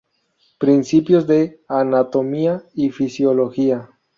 [0.57, 3.87] Principios de anatomía y fisiología.